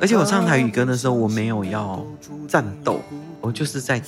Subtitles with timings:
[0.00, 2.04] 而且我唱台语歌的时候，我没有要
[2.48, 3.00] 战斗，
[3.40, 4.00] 我就是在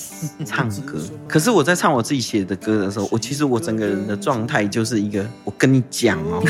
[0.45, 0.99] 唱歌。
[1.29, 6.43] 可是我在唱我自己写的歌的时候，我其实我整个人的状态就是一个，我跟你讲哦，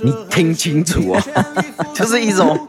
[0.00, 1.20] 你听清楚哦，
[1.94, 2.68] 就是一种。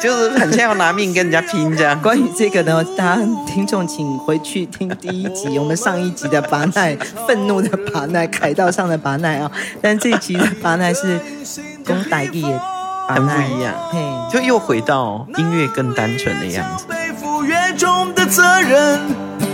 [0.00, 2.00] 就是很像要拿命跟人家拼这样。
[2.00, 6.96] 关于这个呢，大家听众请回去听第一集，我们上一集的巴奈，
[7.28, 9.52] 愤怒的巴奈，凯道上的巴奈啊。
[9.82, 11.20] 但这一集的巴奈是
[11.84, 12.46] 公歹意，
[13.08, 16.86] 很不一样，嘿，就又回到音乐更单纯的样子。
[16.88, 19.00] 背负越重的责任，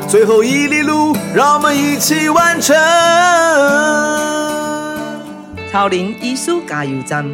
[0.09, 2.75] 最后一里路，让我们一起完成。
[5.71, 7.25] 草林艺术加油站。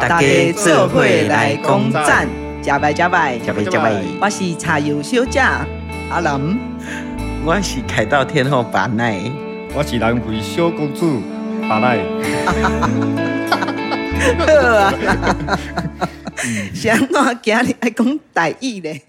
[0.00, 2.26] 大家做会来攻赞，
[2.60, 4.02] 加拜加拜，加拜加拜。
[4.20, 5.38] 我是茶油小姐
[6.10, 6.58] 阿林，
[7.44, 9.20] 我是开到天后巴奈，
[9.74, 11.22] 我是兰桂小公主
[11.68, 11.98] 巴奈。
[14.18, 14.92] 好啊，
[16.74, 19.02] 想我今日爱讲台语咧。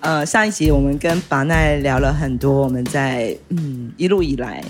[0.00, 4.64] 呃，上一集我们跟巴奈聊了很多，我们在嗯一路以来。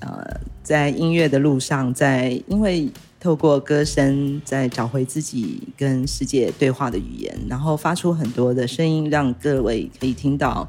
[0.00, 10.66] 呃，在音乐的路上，在因为透过歌声，在找回自己跟世界对话的语言，然后发出很多的声音，让各位可以听到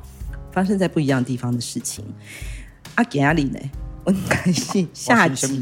[0.51, 2.03] 发生在不一样地方的事情。
[2.95, 3.59] 阿吉阿里呢？
[4.03, 5.61] 我开始下集，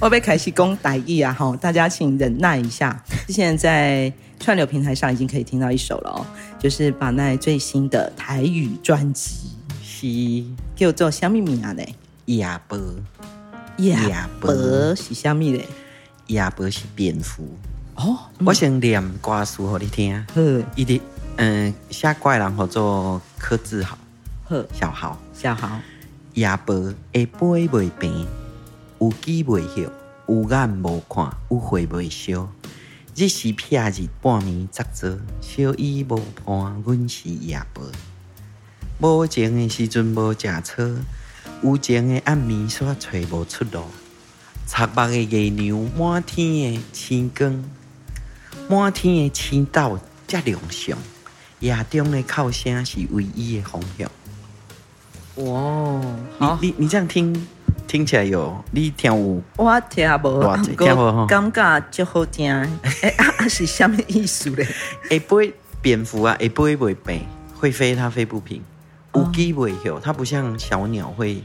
[0.00, 1.32] 我被凯西公歹意啊！
[1.32, 3.00] 哈，大家请忍耐一下。
[3.28, 6.26] 现在在串流平台上已经可以听到一首了哦，
[6.58, 9.52] 就是把奈最新的台语专辑。
[9.82, 11.76] 是叫做虾米名呢？
[12.26, 12.76] 亚伯，
[13.78, 14.52] 亚伯
[14.96, 15.64] 是虾米嘞？
[16.28, 17.48] 亚伯是蝙蝠
[17.94, 18.18] 哦。
[18.44, 20.26] 我先念歌词给你听。
[20.34, 21.00] 嗯，一点
[21.36, 23.96] 嗯，下怪人叫做柯志豪。
[24.46, 25.80] 呵，小豪，小豪。
[26.34, 28.26] 亚伯会飞袂平，
[29.00, 29.90] 有机袂晓，
[30.28, 32.48] 有眼无看，有血袂烧。
[33.16, 37.84] 日时撇日半暝则做，小伊无伴，阮是亚伯。
[39.00, 40.82] 无情的时阵无食草，
[41.62, 43.84] 有情的暗暝煞找无出路。
[44.66, 47.64] 赤目的月娘满天的星光，
[48.68, 50.96] 满天的星斗才亮相。
[51.60, 54.10] 夜中的哭声是唯一的方向。
[55.36, 56.00] 哇，
[56.38, 57.34] 好，你你你这样听
[57.88, 59.42] 听起来有你听有？
[59.56, 62.52] 我听无，听无感觉就好听。
[63.02, 64.66] 哎啊，是什么意思嘞？
[65.10, 67.26] 会飞蝙蝠啊，会飞袂平，
[67.58, 68.62] 会飞它飞不平。
[69.14, 71.42] 无机不会有，它不像小鸟会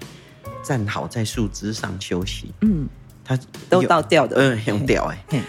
[0.63, 2.53] 站好在树枝上休息。
[2.61, 2.88] 嗯，
[3.23, 3.38] 它
[3.69, 4.35] 都倒吊的。
[4.38, 5.44] 嗯，很吊哎。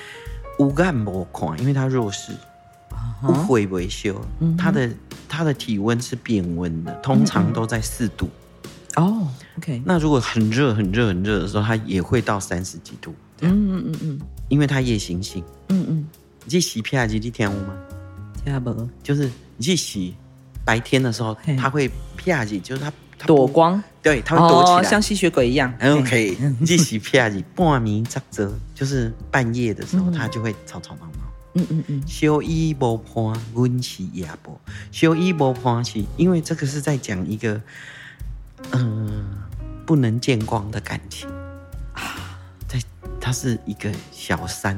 [0.59, 2.33] 无干无看，因为它弱势，
[3.21, 4.21] 不会维修。
[4.57, 4.91] 它的
[5.29, 8.29] 它的体温是变温的，通常都在四度。
[8.97, 9.83] 哦，OK。
[9.85, 13.15] 那如果很热很热很热的时候，它也会到三十几度。
[13.41, 15.45] 嗯嗯嗯嗯，因为它夜行性。
[15.69, 16.07] 嗯嗯。
[16.45, 17.75] 你去洗皮亚机，你听过吗？
[18.45, 18.89] 听不？
[19.03, 20.15] 就是你去洗。
[20.63, 22.93] 白天的时候，它会啪几，就是它
[23.27, 25.73] 躲光，对，它会躲起来，像吸血鬼一样。
[25.83, 26.37] OK，
[26.67, 31.20] 继续啪几，半暝则做，就是半夜的时候，它就会吵吵闹闹。
[31.55, 32.03] 嗯嗯嗯。
[32.07, 34.61] 小伊无伴，阮是亚伯。
[34.93, 37.61] 小伊无伴是因为这个是在讲一个，
[38.73, 39.25] 嗯，
[39.85, 41.29] 不能见光的感情
[41.93, 42.39] 啊。
[42.69, 42.81] 在，
[43.21, 44.77] 它是一个小三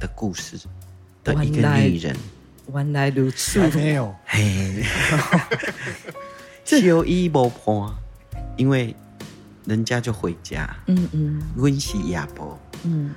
[0.00, 0.58] 的故事
[1.22, 2.16] 的一个女人。
[2.74, 4.84] 原来如此，没有嘿，
[6.66, 7.94] 小伊无伴，
[8.58, 8.94] 因为
[9.64, 10.68] 人家就回家。
[10.86, 12.58] 嗯嗯，阮是亚伯。
[12.82, 13.14] 嗯，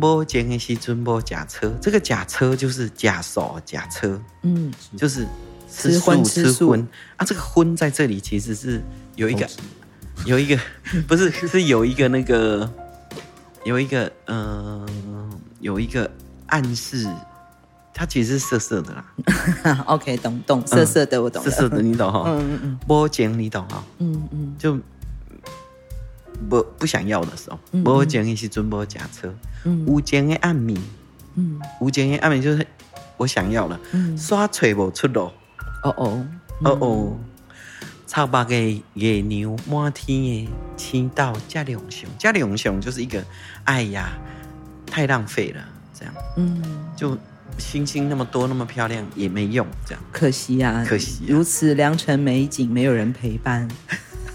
[0.00, 4.20] 无钱的时阵无假车，这个假车就是假手假车。
[4.42, 5.26] 嗯，就是
[5.70, 6.86] 吃素吃荤。
[7.16, 7.24] 啊。
[7.24, 8.82] 这个荤在这里其实是
[9.16, 9.48] 有一个
[10.26, 10.58] 有一个
[11.06, 12.70] 不是是有一个那个
[13.64, 14.86] 有一个嗯
[15.60, 16.10] 有一个
[16.46, 17.08] 暗示。
[17.96, 24.76] 它其实是色色的啦， OK，懂懂，色色的我懂，色色的 你懂哈，嗯嗯嗯，无情你懂哈，嗯嗯，就
[26.48, 29.34] 不不想要的时候，无情的时阵无假车，
[29.86, 30.78] 无情的暗暝，
[31.34, 32.66] 嗯，有情的暗暝就是
[33.16, 33.78] 我想要了，
[34.16, 35.30] 煞找无出路，
[35.82, 36.26] 哦哦。
[36.62, 37.18] 哦哦，
[38.06, 43.24] 草白的月娘满天的星斗加两雄，加两雄就是一个，
[43.64, 44.12] 哎呀，
[44.86, 45.60] 太浪费了，
[45.92, 46.62] 这样，嗯，
[46.96, 47.18] 就。
[47.56, 50.02] 星星那么多，那么漂亮也没用，这样。
[50.10, 51.26] 可惜呀、啊，可惜、啊。
[51.28, 53.68] 如此良辰美景，没有人陪伴，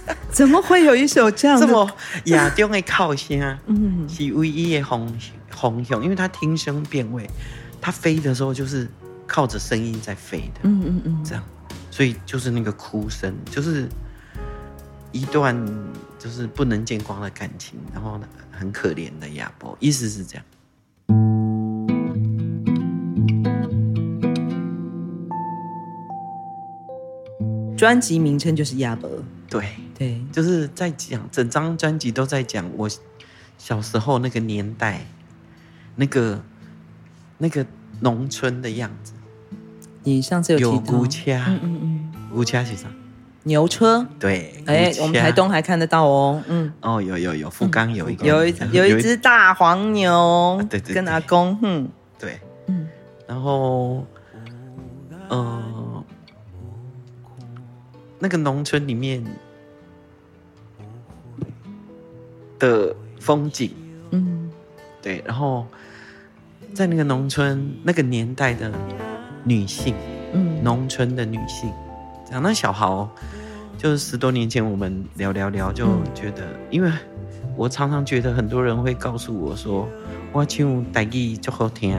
[0.31, 1.65] 怎么会有一首这样的？
[1.65, 1.89] 这么
[2.25, 5.19] 亚中的靠声，嗯，是唯一的方
[5.49, 7.29] 方向，因为它听声辨位，
[7.81, 8.87] 它飞的时候就是
[9.27, 11.43] 靠着声音在飞的，嗯嗯嗯，这样，
[11.91, 13.87] 所以就是那个哭声，就是
[15.11, 15.55] 一段
[16.17, 20.45] 就是不能见光的感情，然后呢，很可怜的亚伯，意思是这样。
[27.77, 29.09] 专辑名称就是亚伯，
[29.49, 29.65] 对
[29.99, 32.89] 对，就是在讲整张专辑都在讲我
[33.57, 35.05] 小时候那个年代，
[35.97, 36.41] 那个
[37.37, 37.65] 那个
[37.99, 39.11] 农村的样子。
[40.03, 42.87] 你上次有有古家，嗯嗯嗯，古车是啥？
[43.43, 44.07] 牛车。
[44.17, 46.41] 对，哎，我们台东还看得到哦。
[46.47, 52.87] 嗯，哦，有有有，富冈有一个，有一有一只大黄牛，对对，跟阿公，嗯，对，嗯，
[53.27, 54.05] 然后，
[55.27, 56.03] 呃，
[58.19, 59.21] 那个农村里面
[62.59, 63.71] 的风景，
[64.11, 64.51] 嗯，
[65.01, 65.65] 对，然后
[66.73, 68.71] 在那个农村那个年代的。
[69.45, 69.95] 女性，
[70.33, 71.71] 嗯，农村的女性，
[72.29, 73.09] 讲那小豪，
[73.77, 76.91] 就是十多年前我们聊聊聊，就觉得，嗯、因为
[77.55, 79.87] 我常常觉得很多人会告诉我说，
[80.33, 81.97] 我唱台语就好听。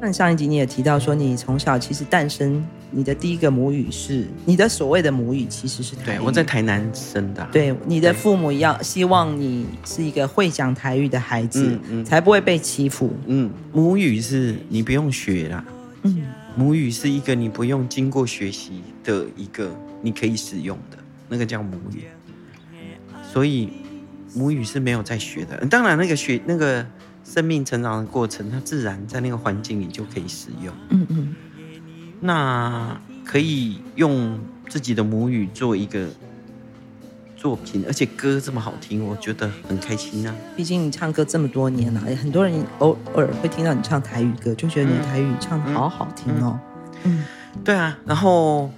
[0.00, 6.16] 那你上一集你也提到说，你从小其实诞生，你的第一个母语是你的所谓的母语，其实是台语。
[6.16, 7.46] 对，我在台南生的。
[7.52, 13.12] 对，你的父母要希望你是一个会讲台语的孩子，嗯嗯、才不会被欺负。
[13.26, 15.64] 嗯，母语是你不用学啦。
[16.02, 16.22] 嗯。
[16.56, 20.98] 母语是一个你不用经过学习的一个你可以使用的
[21.28, 22.02] 那个叫母语，
[23.32, 23.70] 所以
[24.34, 25.56] 母语是没有在学的。
[25.66, 26.84] 当然，那个学那个
[27.22, 30.74] 生命成长的过程，它自然在那个环境里就可以使用。
[30.88, 31.36] 嗯嗯，
[32.20, 34.38] 那可以用
[34.68, 36.08] 自己的母语做一个
[37.36, 40.34] 作品，而且歌这么好听，我觉得很开心啊。
[40.56, 46.58] 毕竟你唱歌这么多年了，很多人偶尔会听到你唱台语歌，就觉得你的台语唱的好好听哦。
[47.04, 47.24] 嗯，
[47.62, 47.96] 对啊。
[48.04, 48.70] 然后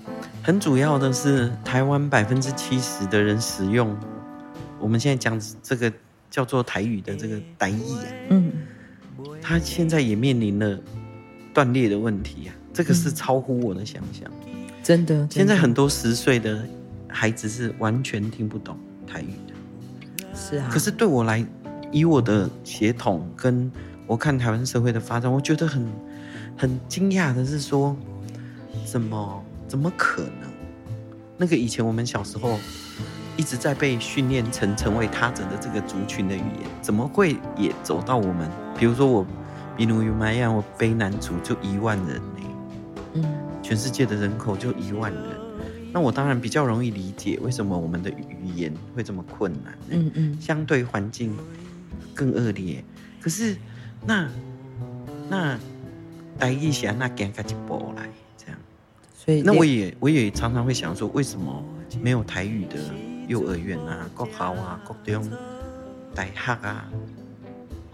[0.43, 3.97] 很主要的是，台湾百分之七十的人使用
[4.79, 5.91] 我们现在讲这个
[6.31, 8.53] 叫做台语的这个台语啊，嗯，
[9.41, 10.79] 他现在也面临了
[11.55, 12.55] 断裂的问题啊。
[12.73, 14.31] 这个是超乎我的想象，
[14.83, 15.27] 真的。
[15.31, 16.65] 现在很多十岁的。
[17.13, 20.69] 孩子是完全听不懂台语的，是啊。
[20.71, 21.45] 可是对我来，
[21.91, 23.69] 以我的血统跟
[24.07, 25.85] 我看台湾社会的发展，我觉得很
[26.57, 27.97] 很惊讶的是说，
[28.87, 30.49] 怎么怎么可能？
[31.37, 32.61] 那个以前我们小时候
[33.37, 38.49] 一直在被训练成成为他者的这个族群的语言，怎么会也走到我们？
[38.79, 39.27] 比如说我，
[39.77, 42.40] 比如有马样，我卑南族就一万人呢，
[43.15, 43.25] 嗯，
[43.63, 45.23] 全世界的人口就一万人。
[45.93, 51.37] 那我当然比较容易理解为什么我们的语言会这么困难，嗯嗯，相对环境
[52.15, 52.85] 更恶劣。
[53.21, 53.57] 可是
[54.07, 54.29] 那
[55.29, 55.59] 那
[56.39, 58.09] 待一下，那赶快就播来
[58.39, 58.57] 这样。
[59.15, 61.63] 所以那我也我也常常会想说，为什么
[62.01, 62.77] 没有台语的
[63.27, 65.29] 幼儿园啊、国校啊、国中、
[66.15, 66.89] 大学啊？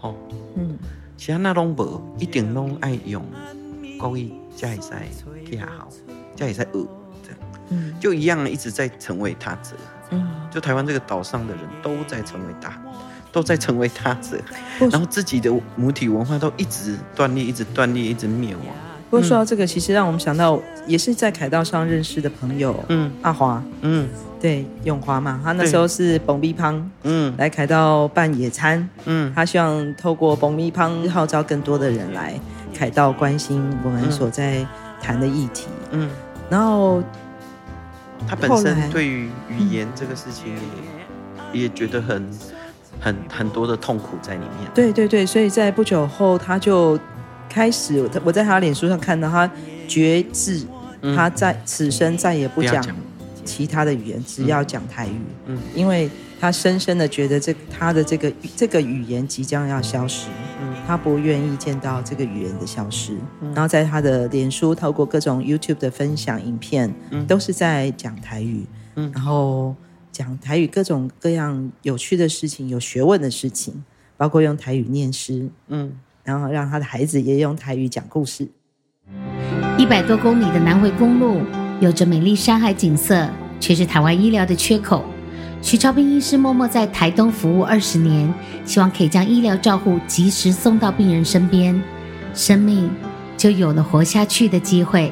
[0.01, 0.15] 哦，
[0.55, 0.77] 嗯，
[1.17, 3.25] 其他那拢无，一定拢爱用
[3.99, 5.67] 国语才会使去学校，
[6.35, 6.67] 才会使学。
[7.69, 9.71] 嗯，就一样，一直在成为他者。
[10.11, 12.71] 嗯，就台湾这个岛上的人都在成为他，
[13.31, 14.37] 都在成为他者，
[14.89, 18.65] 然后自己的母体文化都一直断裂，一直断裂，一直灭亡。
[19.09, 24.07] 不过说到这个，其实让我们想到，也是在凯道上认识的朋友，嗯，阿华，嗯，
[24.39, 32.39] 对，永华嘛，他那时候是蹦咪胖，嗯，来凯道办野餐，嗯，他希望透过蹦咪胖号召更多的人来
[32.73, 34.65] 凯道关心我们所在
[35.01, 36.09] 谈的议题，嗯，
[36.49, 37.03] 然后。
[38.27, 40.51] 他本身对于语言这个事情
[41.53, 42.27] 也也觉得很
[42.99, 44.71] 很很多的痛苦在里面。
[44.73, 46.99] 对对对，所以在不久后他就
[47.47, 49.49] 开始，我在他脸书上看到他
[49.87, 50.65] 决志，
[51.15, 52.83] 他在此生再也不讲
[53.45, 55.21] 其他的语言，只要讲台语。
[55.45, 56.09] 嗯，因为
[56.41, 60.27] 他深深的觉得这他的这个这个语言即将要消失。
[60.87, 68.65] 他不愿意见到这个语言的消失，嗯、然后在他的脸书透过各种 YouTube 的分享影片，嗯、都是在讲台语，
[68.95, 69.75] 嗯、然后
[70.13, 73.83] 讲台语各种各样有趣的事情、有学问的事情，
[74.15, 75.91] 包括用台语念诗，嗯，
[76.23, 78.47] 然后让他的孩子也用台语讲故事。
[79.77, 81.41] 一百多公里的南回公路，
[81.81, 83.29] 有着美丽山海景色，
[83.59, 85.03] 却是台湾医疗的缺口。
[85.59, 88.31] 徐超斌医师默默在台东服务二十年，
[88.63, 91.81] 希望可以将医疗照护及时送到病人身边，
[92.33, 92.89] 生命
[93.35, 95.11] 就有了活下去的机会。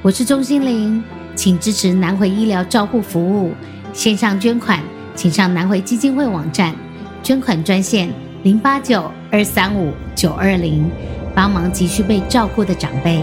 [0.00, 1.02] 我是钟欣凌，
[1.34, 3.52] 请支持南回医疗照护服务，
[3.92, 4.80] 线上捐款，
[5.14, 6.74] 请上南回基金会网站，
[7.22, 8.08] 捐款专线
[8.44, 10.88] 零八九二三五九二零，
[11.34, 13.22] 帮忙急需被照顾的长辈。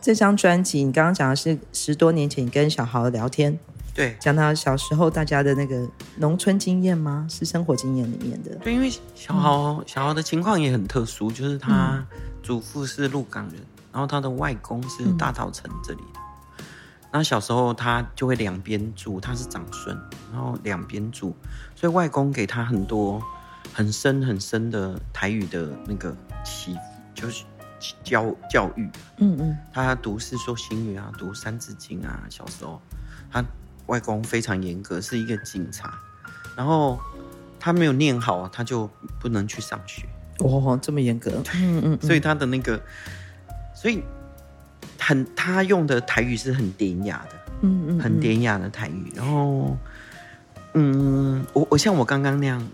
[0.00, 3.58] 这张专辑，你刚刚讲的是十多年前你跟小豪聊天。
[3.96, 7.26] 对，讲到小时候大家的那个农村经验吗？
[7.30, 8.54] 是生活经验里面的。
[8.56, 12.06] 对，因为小豪、嗯、小豪的情况也很特殊，就是他
[12.42, 13.54] 祖父是鹿港人，
[13.90, 16.20] 然后他的外公是大稻埕这里的。
[17.10, 19.98] 那、嗯、小时候他就会两边住，他是长孙，
[20.30, 21.34] 然后两边住，
[21.74, 23.22] 所以外公给他很多
[23.72, 26.76] 很深很深的台语的那个起，
[27.14, 27.44] 就是。
[28.02, 32.22] 教教育，嗯嗯，他读《世说新语》啊，读《三字经》啊。
[32.30, 32.95] 小时候，他
[33.86, 35.98] 外公非常严格，是一个警察。
[36.56, 36.98] 然后
[37.58, 38.88] 他没有念好，他就
[39.18, 40.06] 不能去上学。
[40.38, 41.42] 哦，这么严格。
[41.54, 41.98] 嗯嗯。
[42.00, 42.80] 所以他的那个，
[43.74, 44.02] 所以
[44.98, 49.12] 很他用的台语是很典雅的，嗯嗯，很典雅的台语。
[49.14, 49.76] 然后，
[50.74, 52.66] 嗯，我我像我刚刚那样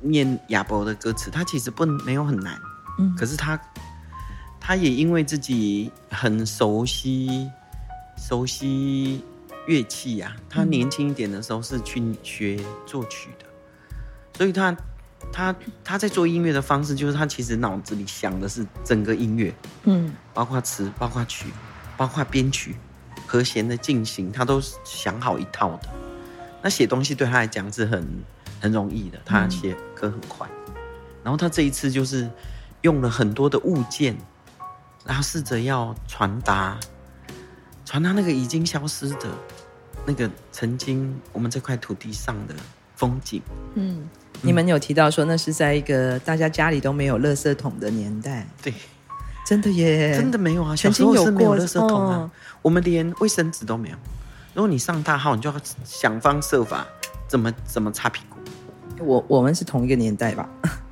[0.00, 2.58] 念亚伯的歌词，他其实不没有很难，
[2.98, 3.60] 嗯，可是他。
[4.66, 7.50] 他也因为自己很熟悉
[8.16, 9.22] 熟悉
[9.66, 13.46] 乐器呀、啊，他年轻一点的时候是去学作曲的，
[14.36, 14.76] 所以他
[15.32, 19.54] 他他在做音乐的方式，就是他其实脑子里想的是整个音乐，
[19.84, 21.46] 嗯，包括词、包括曲、
[21.96, 22.76] 包括编曲、
[23.26, 25.88] 和弦的进行，他都想好一套的。
[26.62, 28.06] 那写东西对他来讲是很
[28.60, 30.48] 很容易的，他写歌很快。
[31.22, 32.30] 然后他这一次就是
[32.82, 34.16] 用了很多的物件。
[35.06, 36.80] 然后试着要传达，
[37.84, 39.28] 传达那个已经消失的，
[40.06, 42.54] 那个曾经我们这块土地上的
[42.96, 43.40] 风景。
[43.74, 44.08] 嗯，嗯，
[44.42, 48.46] 你们有提到说那是在一个大家家里都没有垃圾桶的年代。
[48.62, 48.72] 对，
[49.46, 52.30] 真的耶，真的没有啊，小时候是没有垃圾桶啊，哦、
[52.62, 53.96] 我们连卫生纸都没有。
[54.54, 56.86] 如果你上大号，你就要想方设法
[57.26, 58.38] 怎么怎么擦屁股。
[59.04, 60.48] 我我们是同一个年代吧？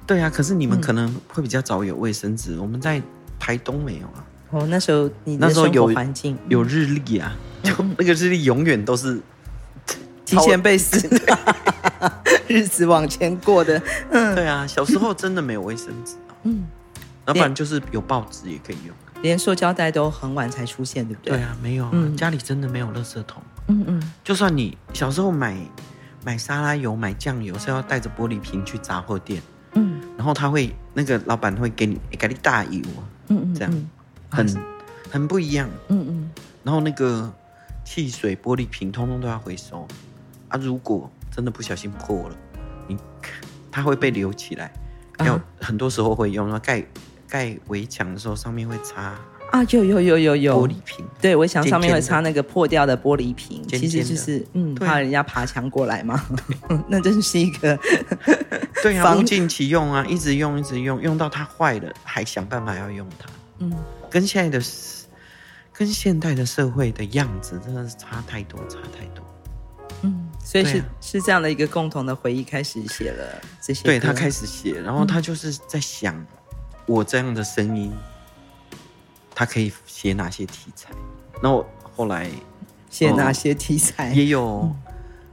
[0.07, 3.00] 对啊，可是你们可能会比较早有卫生纸，嗯、我们在。
[3.45, 4.23] 台东没有啊？
[4.53, 9.21] 哦，那时候你那时候有环境有日历啊，就那个日历永远都是
[10.25, 11.09] 提前被撕，
[12.47, 13.83] 日子往前过的。
[14.11, 16.37] 嗯，对啊，小时候真的没有卫生纸啊。
[16.45, 16.65] 嗯，
[17.27, 18.95] 要不然就是有报纸也可以用。
[19.23, 21.37] 连塑胶袋都很晚才出现，对不对？
[21.37, 23.43] 对啊，没有，家里真的没有垃圾桶。
[23.69, 25.57] 嗯嗯，就算你小时候买
[26.25, 29.41] 买沙拉油、买酱油是要带着玻璃瓶去杂货店。
[29.75, 32.83] 嗯，然后他会那个老板会给你给你大油。
[33.29, 33.89] 嗯，这样
[34.33, 34.62] 很
[35.11, 35.69] 很不一样。
[35.89, 36.31] 嗯嗯，
[36.65, 37.33] 然后那个
[37.85, 39.87] 汽水玻璃瓶通通都要回收
[40.49, 40.59] 啊！
[40.61, 42.37] 如果真的不小心破了，
[42.89, 42.97] 你
[43.71, 44.73] 它会被留起来。
[45.25, 46.85] 要很多时候会用，盖
[47.29, 49.15] 盖围墙的时候上面会擦
[49.53, 51.07] 啊，有有有有有玻璃瓶。
[51.21, 56.21] 对，围墙上面会擦那个破掉的玻璃瓶，其实就是嗯，怕人家爬墙过来嘛。
[56.89, 57.79] 那真是一个
[58.83, 63.29] 对啊，物尽其用啊，一直用一直用，用到它坏了还想办法要用它。
[63.59, 63.73] 嗯，
[64.12, 64.64] 跟现在的
[65.73, 69.25] 跟现代的社会的样子真的是差太多，差太多。
[70.02, 73.83] 嗯，所以是、啊、是这样的一个共同的回忆，开始写了这些。
[73.85, 76.14] 对，他开始写，然后他就是在想，
[76.85, 77.90] 我这样的声音，
[79.35, 80.90] 他可以写哪些题材？
[81.42, 81.66] 然后
[81.97, 82.28] 后来
[82.90, 84.12] 写哪些题材？
[84.12, 84.71] 也有，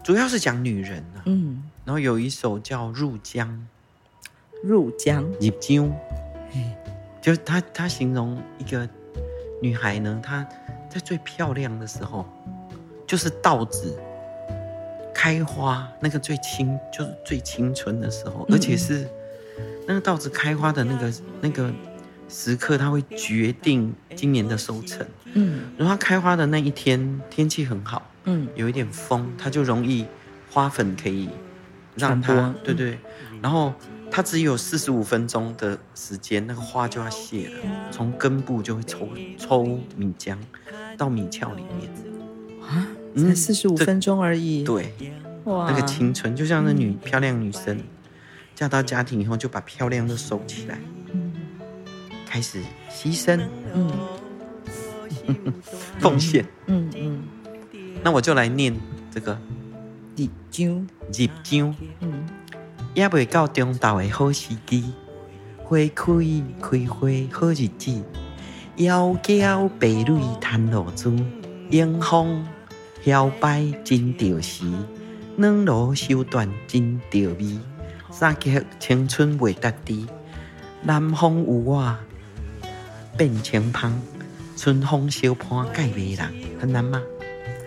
[0.05, 1.24] 主要是讲女人啊。
[1.25, 3.50] 嗯，然后有一首叫《入江》，
[4.63, 5.91] 入江，入江。
[7.22, 8.88] 就是他，他形容一个
[9.62, 10.48] 女孩呢，她
[10.90, 12.26] 在最漂亮的时候，
[13.06, 13.98] 就是稻子
[15.14, 19.08] 开花那个最青，就是最青春的时候，而且是
[19.86, 21.72] 那个稻子开花的那个那个
[22.30, 25.06] 时刻，它会决定今年的收成。
[25.34, 30.06] 嗯，然后它开花的那一天天气很好，嗯，有一点风，它就容易
[30.50, 31.30] 花粉可以
[31.96, 32.98] 让它，对对，
[33.42, 33.74] 然后。
[34.12, 37.56] 它只有四十五分钟的时间，那个花就要谢了，
[37.92, 40.38] 从根部就会抽抽米浆
[40.98, 41.89] 到米鞘里面。
[42.62, 44.63] 啊，才四十五分钟而已。
[44.63, 44.94] 对，
[45.46, 47.80] 哇，那个青春就像那女、嗯、漂亮女生
[48.56, 50.78] 嫁到家庭以后，就把漂亮都收起来，
[51.13, 51.32] 嗯、
[52.25, 52.62] 开始
[52.92, 53.39] 牺牲，
[53.74, 53.92] 嗯，
[56.00, 57.24] 奉献，嗯嗯。
[58.04, 58.75] 那我就来念
[59.12, 59.39] 这个。
[60.18, 62.28] 入江，入江，嗯。
[62.93, 64.93] 也未到中昼的好时机，
[65.63, 66.13] 花开
[66.62, 68.03] 开花好日子，
[68.77, 71.15] 窈窕白蕊探露珠，
[71.69, 72.46] 迎风
[73.03, 74.65] 摇摆真着时，
[75.38, 77.58] 软罗手段真着味，
[78.12, 80.08] 三结青春未达地，
[80.81, 81.96] 南风有我
[83.15, 84.01] 变清芳，
[84.58, 86.27] 春风小畔盖迷人，
[86.60, 87.01] 很难吗？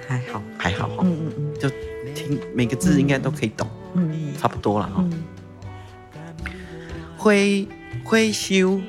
[0.07, 1.71] 还好，还好，嗯嗯嗯，就
[2.15, 3.67] 听每个字应该都可以懂。
[3.67, 3.82] 嗯，
[4.39, 5.05] 差不多了哈。
[7.17, 7.31] 花
[8.05, 8.81] 花秀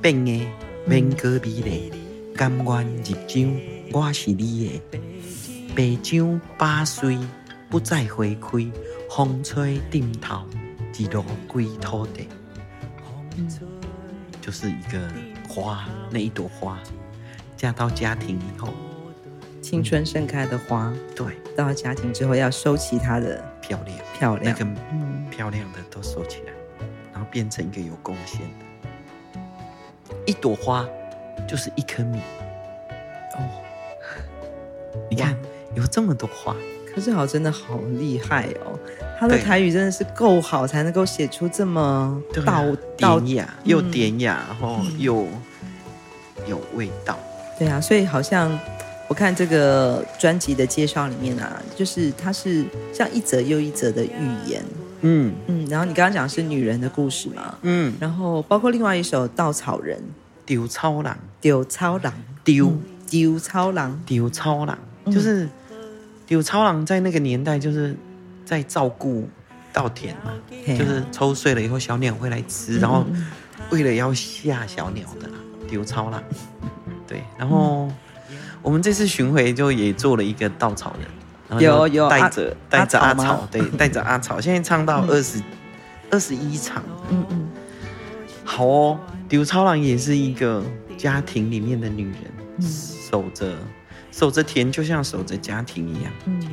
[0.00, 0.46] 变个
[0.88, 1.92] 变个美丽，
[2.34, 3.60] 甘愿入江，
[3.92, 4.98] 我是你的。
[5.74, 7.16] 白浆八岁
[7.70, 8.70] 不再花开，
[9.08, 10.42] 风吹顶头，
[10.98, 12.26] 一路归土地。
[13.36, 13.48] 嗯，
[14.40, 15.00] 就是一个
[15.48, 16.78] 花，那一朵花
[17.56, 18.68] 嫁到家庭以后，
[19.62, 24.66] 青春盛开的花，对，到家庭之后要收起它的漂亮，漂亮，那个
[25.30, 26.52] 漂亮的都收起来，
[27.12, 30.14] 然后变成一个有贡献的。
[30.24, 30.88] 一朵花
[31.46, 32.18] 就是一颗米。
[33.34, 33.44] 哦，
[35.10, 35.36] 你看
[35.74, 36.56] 有这么多花，
[36.94, 38.78] 可是好真的好厉害哦！
[39.20, 42.22] 他的台语真的是够好，才能够写出这么
[42.96, 45.26] 道典雅，又典雅，然后又
[46.46, 47.18] 有味道。
[47.58, 48.58] 对啊，所以好像
[49.08, 54.62] 我看这个专辑的介绍里面啊，就是它是像一则又一则的寓言。
[55.00, 55.34] 嗯。
[55.46, 57.56] 嗯，然后你刚刚讲的是女人的故事嘛？
[57.62, 59.98] 嗯，然后包括另外一首《稻草人》，
[60.46, 62.12] 丢草人，丢草人，
[62.44, 62.72] 丢。
[63.10, 65.48] 丢超郎，丢超郎，就是
[66.26, 67.96] 丢超郎，在那个年代就是
[68.44, 69.26] 在照顾
[69.72, 70.30] 稻田嘛，
[70.66, 73.02] 就是抽穗了以后，小鸟会来吃，然后
[73.70, 76.22] 为了要吓小鸟的啦，丢超郎。
[77.06, 77.90] 对，然后
[78.62, 80.94] 我们这次巡回就也做了一个稻草
[81.48, 85.42] 人，有有带着带着阿草，对，带着阿草，现在唱到二十
[86.10, 87.48] 二十一场，嗯嗯，
[88.44, 90.62] 好哦，丢草郎也是一个
[90.96, 92.22] 家庭里面的女人，
[92.58, 92.66] 嗯。
[93.08, 93.56] 守着，
[94.12, 96.12] 守着田，就像守着家庭一样。
[96.26, 96.46] 嗯，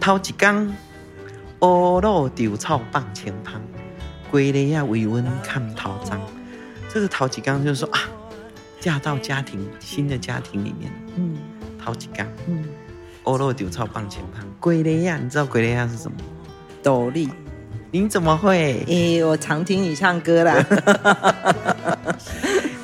[0.00, 0.74] 头一缸，
[1.60, 3.62] 乌路丢草放前旁，
[4.28, 6.20] 归来呀为温看头脏。
[6.92, 8.00] 这个头一缸就是说啊，
[8.80, 10.92] 嫁到家庭新的家庭里面。
[11.16, 11.36] 嗯，
[11.82, 12.64] 头一缸，嗯，
[13.26, 16.16] 乌路丢超棒前胖，归雷亚，你知道归雷亚是什么？
[16.82, 17.28] 斗笠。
[17.90, 18.84] 你怎么会？
[18.86, 20.54] 诶、欸，我常听你唱歌啦。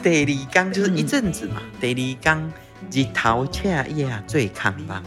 [0.02, 2.52] 第二缸就是一阵子嘛，第二缸。
[2.92, 5.00] 日头赤夜最空茫，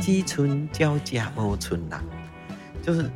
[0.00, 2.00] 只剩鸟只无剩人，
[2.82, 3.10] 就是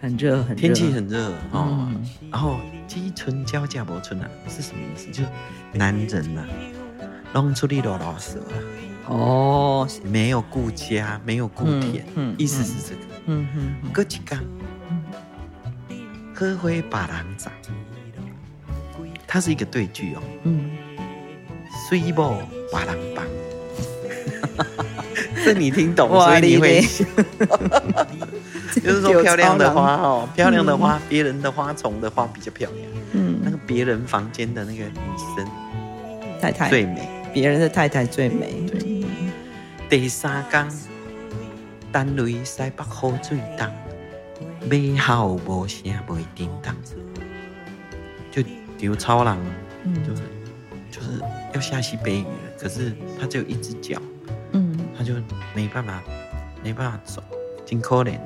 [0.00, 1.86] 很热，很天气很热哦。
[2.32, 2.56] 然后
[2.90, 5.06] 只剩鸟只无剩人是什么意思？
[5.12, 5.28] 就是
[5.72, 6.44] 男人呐，
[7.32, 8.42] 弄出去落落舍
[9.06, 12.04] 哦，没有顾家，没有顾田，
[12.36, 13.00] 意思是这个。
[13.26, 14.40] 嗯哼，过一天，
[16.34, 17.52] 好花把人长，
[19.24, 20.22] 它是一个对句哦。
[20.42, 20.72] 嗯，
[21.88, 23.24] 水某把人帮。
[25.44, 26.82] 这你听懂，所以你会，
[28.82, 32.88] 就是说漂亮的花哦，漂亮的花，别人的花丛的花比较漂亮。
[33.12, 35.00] 嗯，那个别人房间的那个女
[35.36, 35.46] 生
[36.40, 38.64] 太太最美，别人的太太最美。
[38.66, 39.04] 对，
[39.88, 40.68] 第三缸，
[41.90, 43.70] 单雷西北好最当，
[44.68, 46.74] 美好无声袂叮当，
[48.30, 48.42] 就
[48.78, 49.36] 丢超人，
[50.06, 50.22] 就是
[50.90, 51.20] 就是
[51.52, 54.00] 要下西北雨了，可是他只有一只脚。
[54.96, 55.14] 他就
[55.54, 56.02] 没办法，
[56.62, 57.22] 没办法走，
[57.64, 58.20] 挺可怜。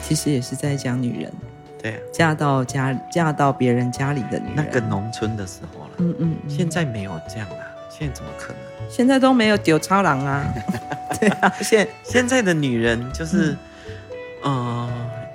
[0.00, 1.32] 其实也是在讲女人，
[1.80, 4.54] 对啊，嫁到家，嫁到别人家里的女人。
[4.56, 8.90] 那个农村的时候了，嗯嗯，现在没有这样啊，现在怎么可能？
[8.90, 10.44] 现在都没有丢超郎啊，
[11.20, 13.56] 对啊，现现在的女人就是，
[14.44, 14.90] 嗯、呃，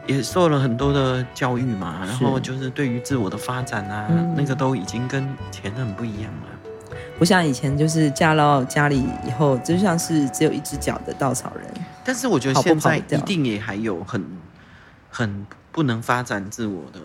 [0.06, 6.50] 也受了很多的教育嘛，然后就是对于自我的发展啊，嗯、那个都已经跟以前很不一样了。
[7.18, 11.66] 不像以前，就是嫁到家里以后，就像是只有一只脚的稻草人。
[12.04, 14.24] 但是我觉得现在一定也还有很
[15.10, 17.00] 很不能发展自我的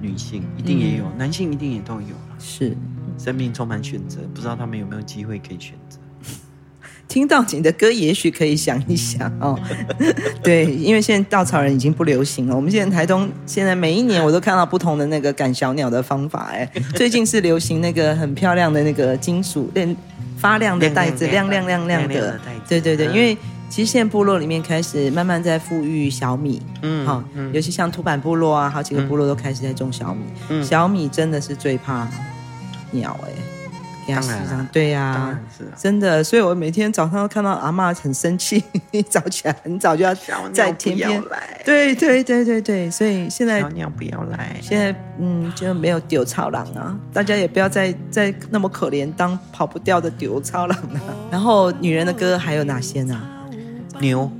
[0.00, 2.36] 女性，一定也有，嗯、男性一定也都有了。
[2.38, 2.76] 是，
[3.18, 5.98] 生命充满选择，不知道他们有没有机会可以选择。
[7.08, 9.58] 听到你的歌，也许可以想一想哦。
[10.42, 12.54] 对，因为现在稻草人已经不流行了。
[12.56, 16.50] 我们现在台东现在每一年我都看到不同的那个赶小鸟的方法。
[16.50, 19.96] 哎， 最近是流行那个很漂亮的那个金属亮
[20.36, 22.38] 发亮的袋子，亮亮亮亮的。
[22.68, 23.38] 对对对，因为
[23.68, 26.62] 其实现在部落里面开始慢慢在富裕小米。
[26.82, 30.24] 嗯，好，尤其像土坂部落啊，好几个部落都开始在种小米。
[30.48, 32.08] 嗯，小米真的是最怕
[32.90, 33.30] 鸟哎。
[34.08, 35.40] 当然，对呀、啊，
[35.76, 38.62] 真的，所以我每天早上都看到阿嬷很生气，
[39.10, 40.14] 早起来很早就要
[40.52, 51.00] 在天边来，对对对对对，所以现在小鸟不要来，现在嗯就没有丢草狼啊，大家也不要再再那么可怜，当跑不掉的丢草狼了。
[51.28, 53.20] 然后女人的歌还有哪些呢？
[54.00, 54.30] 牛，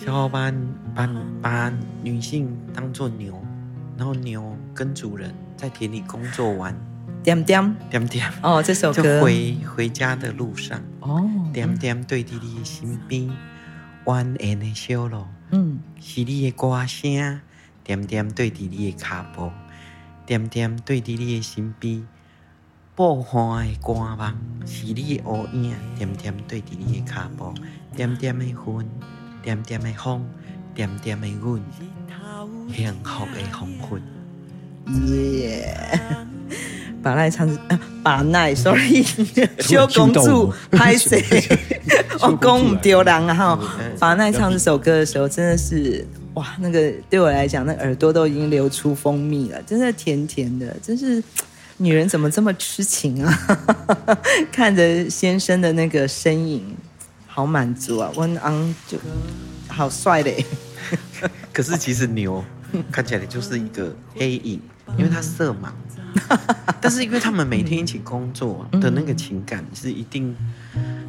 [0.00, 0.54] 小伙伴
[0.94, 1.08] 把
[1.40, 1.72] 把
[2.02, 3.40] 女性当做牛，
[3.96, 6.74] 然后牛跟主人在田里工作完。
[7.22, 7.74] 点点。
[7.88, 8.28] 点点。
[8.42, 9.02] 哦，这首歌。
[9.02, 10.80] 就回回家的路上。
[11.00, 13.30] 哦，点点对着你的身边，
[14.04, 17.40] 蜿蜒的小路，嗯，是你的歌声，
[17.82, 19.50] 点点对着你的脚步，
[20.26, 22.06] 点点对着你的身边，
[22.94, 27.54] 爆花的光芒是你的乌影，点点对伫你的脚步，
[27.94, 28.54] 点点的云，
[29.42, 30.24] 点点的风，
[30.74, 31.60] 点点的阮，
[32.74, 34.02] 幸福的黄昏。
[35.06, 35.76] 耶！
[37.02, 39.02] 把奈唱啊，巴奈，sorry，
[39.60, 41.22] 小公主拍谁？
[42.20, 43.34] 我公唔丢人啊！
[43.34, 43.58] 哈，
[43.98, 51.22] 巴奈唱这首歌的时候，真的是哇，那个对我来讲，那耳朵都已经流出蜂蜜了，真的甜甜的，真是。
[51.78, 53.38] 女人怎么这么痴情啊？
[54.52, 56.64] 看着先生的那个身影，
[57.34, 58.12] 好满足啊！
[58.14, 58.96] 温昂就
[59.66, 60.46] 好帅嘞。
[61.52, 62.44] 可是其实牛
[62.92, 64.60] 看起来就是一个黑影，
[64.96, 65.72] 因为他色盲。
[66.80, 70.32] 但是因为他们每天一起工作的那个情感是一定，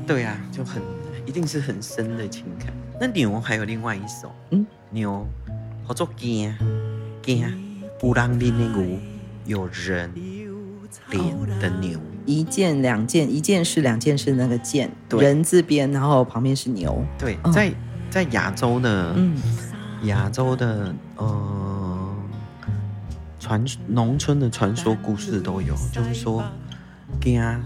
[0.07, 0.81] 对啊，就很
[1.27, 2.73] 一定是很深的情感。
[2.99, 5.27] 那牛还有另外一首，嗯，牛
[5.83, 6.51] 好做惊
[7.21, 7.45] 惊，
[8.01, 8.99] 有人练的牛，
[9.45, 10.11] 有人。
[11.11, 17.03] 脸的牛，一件两件，一件是两件是那个件，人字边，然后旁边是牛。
[17.17, 17.71] 对，在
[18.09, 19.37] 在亚洲的，嗯，
[20.03, 22.15] 亚洲的呃
[23.39, 27.61] 传农村的传说故事都有，就是说，啊，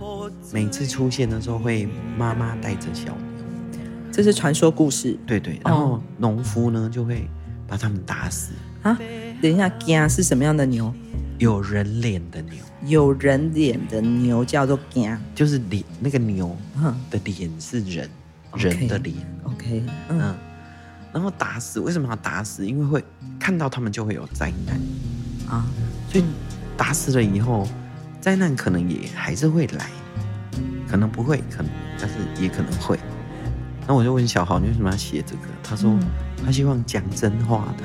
[0.52, 3.80] 每次出现的时候会妈妈带着小牛，
[4.12, 5.18] 这是传说故事。
[5.26, 7.28] 对对，然后农夫呢就会
[7.68, 8.98] 把他们打死啊。
[9.42, 10.94] 等一下，啊是什么样的牛？
[11.38, 16.56] 有人脸的牛，有人脸的牛叫做惊，就是脸那个牛
[17.10, 18.10] 的脸是人，
[18.52, 19.16] 嗯、人的脸。
[19.44, 20.36] OK，, okay 嗯,嗯，
[21.14, 22.66] 然后打死，为什么要打死？
[22.66, 23.04] 因为会
[23.40, 24.80] 看到他们就会有灾难
[25.50, 25.66] 啊，
[26.10, 26.24] 所以
[26.78, 27.68] 打死了以后，
[28.22, 29.90] 灾难可能也还是会来，
[30.88, 32.98] 可能不会，可能但是也可能会。
[33.88, 35.42] 那我就问小豪，你为什么要写这个？
[35.64, 36.00] 他说、嗯、
[36.46, 37.84] 他希望讲真话的，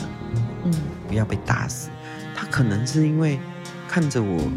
[0.65, 0.73] 嗯，
[1.09, 1.89] 不要被打死。
[2.37, 3.41] 他可能是因为
[3.89, 4.51] 看着我，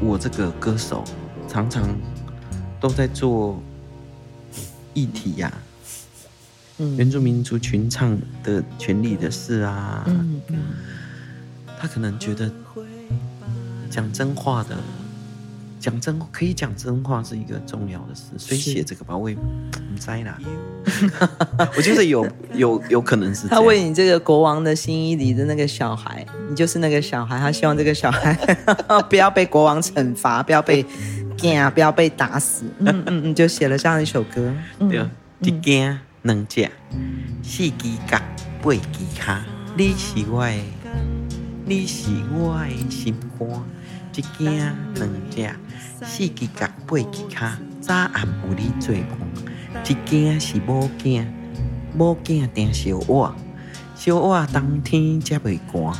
[0.00, 1.04] 我这个歌手
[1.48, 1.88] 常常
[2.80, 3.62] 都在做
[4.94, 5.56] 议题呀、啊，
[6.78, 10.40] 嗯，原住民族群唱的权利的事啊，嗯，
[11.78, 12.50] 他可能觉得
[13.90, 14.76] 讲真话的。
[15.82, 19.42] 讲真可以讲真话是一个重要的事，所以写这个吧，我也不
[19.98, 20.38] 在啦。
[21.76, 28.32] 我觉得有有有可能是他为你这个国王的新衣里的那个小孩，你就是那个小孩，他希望这个小孩
[29.10, 30.86] 不要被国王惩罚，不要被
[31.36, 32.64] 惊，不要被打死。
[32.78, 34.54] 嗯嗯嗯，就写了这样一首歌。
[34.78, 35.04] 对，
[35.40, 36.70] 一惊两只，
[37.42, 38.20] 四只脚
[38.62, 39.34] 八只脚，
[39.76, 40.54] 你是我的，
[41.66, 43.48] 你是我的心肝。
[44.14, 45.50] 一惊两只，
[46.04, 47.40] 四只角八只脚，
[47.80, 49.84] 早暗有你做伴。
[49.84, 51.26] 一惊是某囝，
[51.94, 53.34] 某囝定小我，
[53.94, 55.94] 小我冬天才袂寒。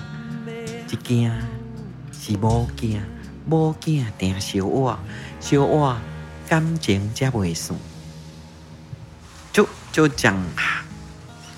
[0.91, 1.33] 一惊
[2.13, 3.01] 是某囝，
[3.47, 4.99] 某囝定小我，
[5.41, 5.97] 小我
[6.49, 7.77] 感情才袂散。
[9.53, 10.37] 就就讲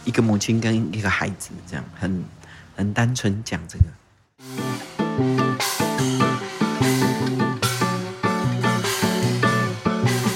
[0.04, 2.24] 一个母亲跟一个孩子，这样很
[2.76, 3.84] 很单纯讲这个。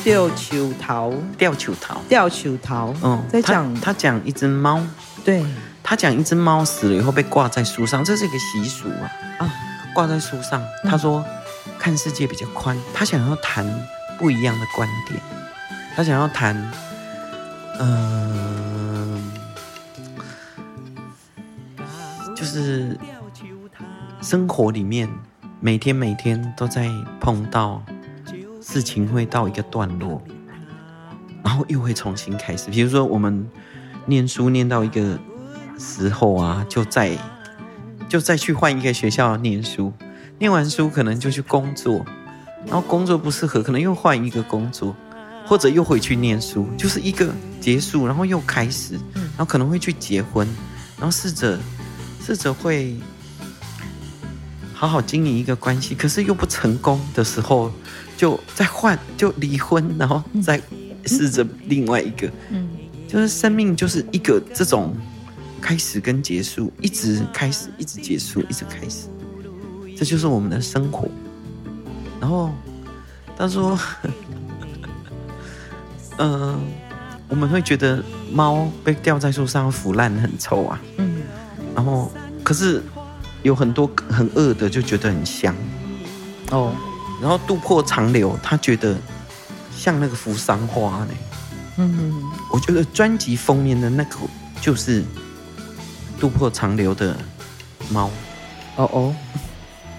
[0.09, 2.95] 吊球桃，吊球桃，吊球桃。
[3.03, 4.81] 嗯，在讲他讲一只猫，
[5.23, 5.45] 对，
[5.83, 9.05] 他讲一只猫死了以后被挂在树上，这是一个习俗啊。
[9.37, 9.53] 啊，
[9.95, 11.23] 挂在树上，他说
[11.79, 13.67] 看世界比较宽，他想要谈
[14.19, 15.21] 不一样的观点，
[15.95, 16.57] 他想要谈，
[17.79, 19.31] 嗯、
[21.77, 21.85] 呃，
[22.35, 22.99] 就是
[24.23, 25.07] 生活里面
[25.61, 26.89] 每天每天都在
[27.21, 27.83] 碰到。
[28.71, 30.21] 事情会到一个段落，
[31.43, 32.71] 然后又会重新开始。
[32.71, 33.49] 比如说，我们
[34.05, 35.19] 念书念到一个
[35.79, 37.17] 时候啊，就再
[38.11, 39.91] 就再去换一个学校念书，
[40.39, 42.05] 念完书可能就去工作，
[42.67, 44.95] 然后工作不适合，可能又换一个工作，
[45.47, 50.47] 或者又回去念书，就是一个结束，然后又开始，然后可能会去结婚，
[50.99, 51.59] 然后试着
[52.23, 52.95] 试着会
[54.75, 57.73] 好好经营一个关系，可是又不成功的时候。
[58.19, 60.61] 就再换，就离婚，然后再
[61.07, 62.69] 试着另外一个，嗯，
[63.07, 64.93] 就是生命就是一个这种
[65.61, 69.07] 开始跟结束，一直开始，一直结束，一直开始，
[69.97, 71.09] 这就是我们的生活。
[72.21, 72.51] 然后
[73.37, 74.13] 他说，嗯、
[76.19, 76.61] 呃，
[77.29, 78.03] 我们会觉得
[78.33, 81.23] 猫被吊在树上腐烂很臭啊，嗯，
[81.73, 82.11] 然后
[82.43, 82.83] 可是
[83.45, 85.55] 有很多很饿的就觉得很香，
[86.51, 86.75] 哦。
[87.21, 88.97] 然后渡破长流，他觉得
[89.77, 91.09] 像那个扶桑花呢。
[91.77, 94.17] 嗯，我觉得专辑封面的那个
[94.61, 95.05] 就是
[96.19, 97.17] 渡破长流的
[97.91, 98.11] 猫。
[98.77, 99.15] 哦哦，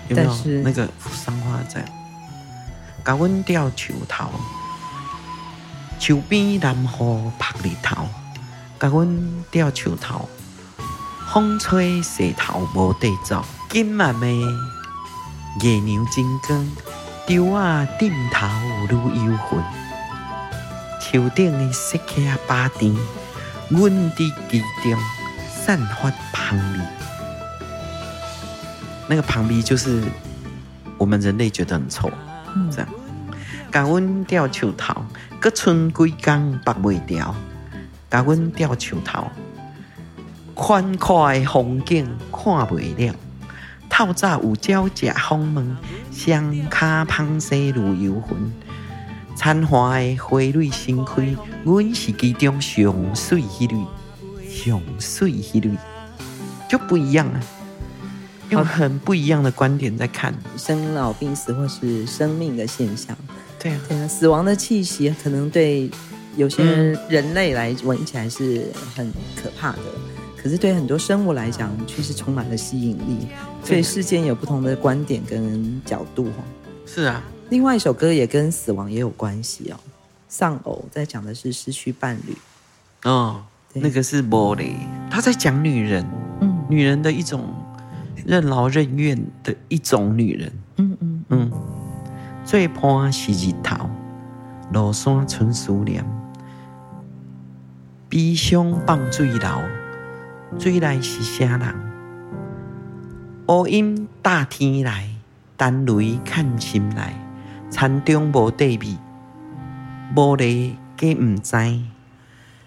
[0.08, 1.86] 有没有那个扶桑花在？
[3.05, 4.29] 甲阮吊树头，
[5.99, 8.08] 树边南风晒日头，
[8.79, 10.29] 甲阮吊树头，
[11.34, 16.67] 风吹石头无地走，今晚的月亮真光，
[17.30, 18.48] 丢啊顶头
[18.89, 18.92] 愈
[19.24, 19.63] 幽魂，
[21.00, 22.15] 树顶的石刻
[22.48, 22.92] 巴甜，
[23.68, 23.84] 阮
[24.15, 25.00] 伫其中
[25.48, 26.80] 散发香味，
[29.08, 30.02] 那个香味就是
[30.98, 32.10] 我们人类觉得很臭，
[32.56, 32.89] 嗯、这样。
[33.72, 34.96] 甲阮吊树头，
[35.39, 37.36] 搁剩几工拔袂掉。
[38.10, 39.28] 甲阮吊树头，
[40.56, 43.15] 宽阔的风景看袂了。
[43.88, 48.51] 透早有鸟食枫叶，双脚芳西如游魂。
[49.38, 53.88] 残花的花蕊盛开，阮是其中上水迄蕊，
[54.49, 55.71] 上水迄蕊，
[56.69, 57.39] 就不一样啊。
[58.49, 63.15] 用很不一样的观点在看生老病死或是生命的现象。
[63.58, 65.89] 对啊，对啊，死亡的气息可能对
[66.36, 66.62] 有些
[67.08, 69.10] 人类来闻起来是很
[69.41, 73.28] 可怕的，嗯、可是对很多生物来讲却是充满了吸引力。
[73.63, 76.30] 所以世间有不同的观点跟角度。
[76.86, 79.75] 是啊，另外一首歌也跟死亡也有关系哦，
[80.28, 82.38] 《丧偶》在讲的是失去伴侣。
[83.04, 84.73] 哦，那个是玻璃，
[85.12, 86.06] 他在讲女人，
[86.41, 87.54] 嗯，女人的一种
[88.25, 90.52] 任劳任怨的一种女人。
[90.78, 91.52] 嗯嗯嗯。
[92.45, 93.88] 最怕是日头，
[94.73, 96.04] 落山春思念。
[98.10, 99.49] 悲伤放水流，
[100.57, 101.75] 水来是啥人？
[103.47, 105.09] 乌阴大天来，
[105.55, 107.13] 丹雷看心来。
[107.71, 108.97] 田中无地味，
[110.15, 111.55] 无犁皆毋知。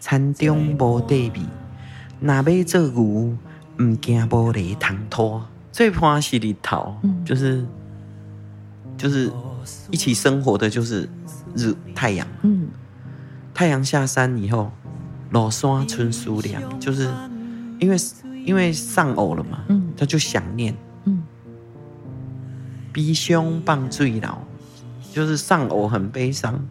[0.01, 1.41] 田中无地味，
[2.21, 3.37] 若要做牛，
[3.79, 5.45] 毋惊无犁通拖。
[5.73, 7.65] 最怕是日头，就是
[8.97, 9.31] 就是。
[9.93, 11.09] 一起生活的就是
[11.55, 12.67] 日太阳，嗯，
[13.55, 14.73] 太阳下山以后，
[15.31, 17.09] 落山春思凉，就是
[17.83, 17.97] 因为
[18.45, 20.73] 因为丧偶了嘛，嗯，他就想念，
[21.05, 21.21] 嗯，
[22.93, 24.31] 悲伤放水流，
[25.13, 26.65] 就是丧偶很悲伤，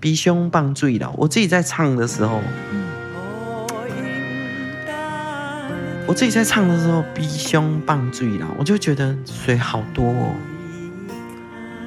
[0.00, 1.14] 悲伤放水流。
[1.16, 2.40] 我自己在唱的时候，
[2.72, 2.84] 嗯，
[6.08, 10.34] 我自己在唱的时候，悲伤放水流，我就觉得水好多哦。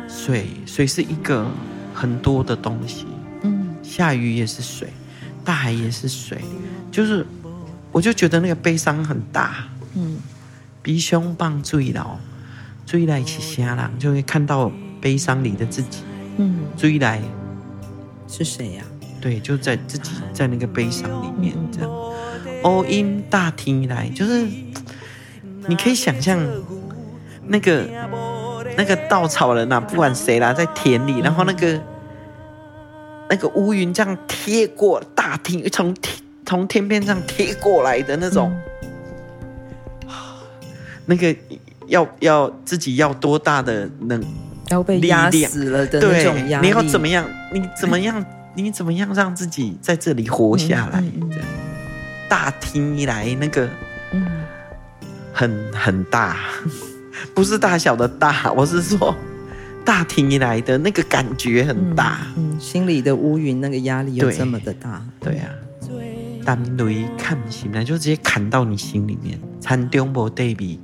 [0.07, 1.45] 水水是一个
[1.93, 3.05] 很多的东西，
[3.41, 4.87] 嗯，下雨也是水，
[5.43, 6.39] 大海也是水，
[6.89, 7.25] 就是，
[7.91, 10.17] 我就觉得那个悲伤很大，嗯，
[10.81, 12.03] 悲伤放水流，
[12.85, 14.71] 水来是啥人，就会看到
[15.01, 16.03] 悲伤里的自己，
[16.37, 17.21] 嗯，追来。
[18.27, 18.83] 是谁呀？
[19.19, 21.91] 对，就在自己在那个悲伤里面这样，
[22.63, 24.47] 乌阴大天来，就是
[25.67, 26.39] 你可以想象
[27.47, 27.87] 那个。
[28.77, 31.81] 那个稻草人啊，不管谁啦，在田里，然后那个
[33.29, 36.15] 那个乌云这样贴过大厅，从天
[36.49, 38.51] 从天边这样贴过来的那种，
[40.07, 40.11] 嗯、
[41.05, 41.35] 那个
[41.85, 44.19] 要要自己要多大的能
[44.69, 47.23] 要被压死了的那种压力，你要怎么样？
[47.53, 48.25] 你怎么样？
[48.55, 50.99] 你怎么样让自己在这里活下来？
[51.01, 51.39] 嗯嗯嗯、
[52.27, 53.69] 大厅一来，那个
[55.31, 56.35] 很很大。
[57.35, 59.15] 不是大小的大，我是说
[59.85, 65.49] 大厅一来的那个感觉很大，嗯，嗯，心里的乌云那个压力又这么的大，对，对啊，
[66.43, 70.79] 丹雷砍心来就直接砍到你心里面，田中无对比，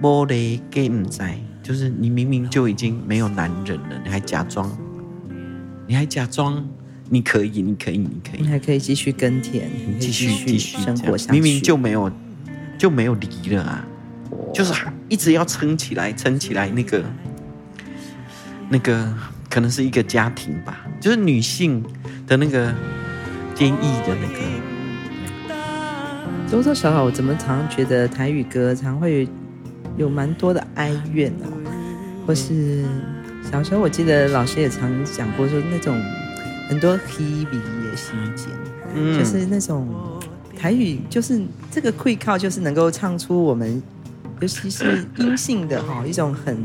[0.00, 1.22] 无犁皆毋知，
[1.62, 4.70] 就是你明明就已经没有男人了，你还假装，
[5.86, 6.66] 你还假装
[7.08, 12.10] 你可以，你可以，你可以，你还可以继续耕田，继续继续生活下去，明明就没有
[12.78, 13.86] 就没有离了啊。
[14.52, 14.72] 就是
[15.08, 17.04] 一直要撑起来，撑起来那个，
[18.68, 19.12] 那个
[19.48, 21.82] 可能是一个家庭吧，就是女性
[22.26, 22.74] 的那个
[23.62, 24.40] 坚毅的那个。
[26.50, 29.28] 多多少少，我怎么常常觉得台语歌常会
[29.96, 31.46] 有蛮多的哀怨哦，
[32.26, 32.84] 或是
[33.48, 35.96] 小时候我记得老师也常讲过，说那种
[36.68, 38.48] 很多黑鼻也心间，
[38.96, 39.86] 嗯，就是那种
[40.58, 43.80] 台语，就是这个会靠，就是能够唱出我们。
[44.40, 46.58] 尤其是阴性的哈，一种很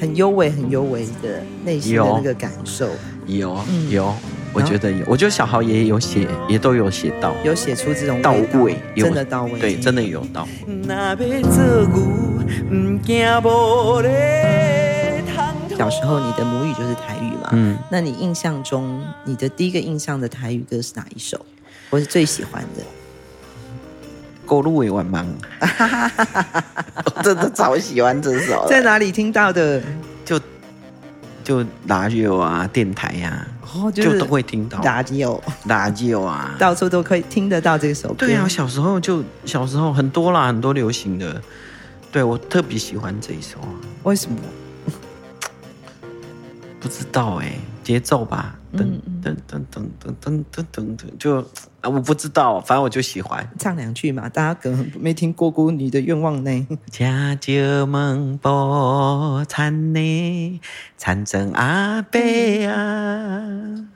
[0.00, 2.88] 很幽微、很幽微的内心的那个感受。
[3.26, 3.58] 有
[3.90, 4.14] 有，
[4.52, 5.04] 我觉得有。
[5.06, 10.46] 我觉得小豪也有写，也都有写到，有写出这种到位，真的到位，对，真的有到。
[15.76, 17.50] 小时候你的母语就是台语嘛？
[17.52, 21.44] 嗯，那你印象中你的第一个印象的台语歌是哪一首？
[21.88, 22.82] 我是最喜欢的。
[24.44, 25.26] 过路未完忙，
[25.60, 28.66] 我真的超喜欢这首。
[28.68, 29.80] 在哪里听到的？
[30.24, 30.38] 就
[31.44, 38.14] 就 radio 啊，电台呀、啊，哦，就，就都会听到 radio radio 啊，到处都可以听得到这首歌。
[38.26, 41.40] 对啊，小时候就小时候很多啦，很多流行的，
[42.10, 43.70] 对我特别喜欢这一首啊。
[44.02, 44.36] 为什么？
[46.80, 48.84] 不知道哎、欸，节奏吧，噔
[49.22, 51.38] 噔噔噔噔噔噔噔噔，就
[51.80, 54.28] 啊，我不知道，反正我就喜欢唱两句嘛。
[54.28, 56.78] 大家可能没听过《姑女的愿望》呢。
[56.90, 60.60] 家家门不残呢，
[60.96, 62.20] 残阵阿伯
[62.66, 63.89] 啊。